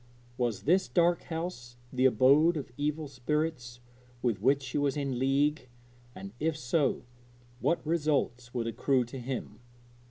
[0.35, 3.81] Was this dark house the abode of evil spirits
[4.23, 5.69] with which she was in league?
[6.15, 7.03] and if so,
[7.59, 9.59] what result would accrue to him?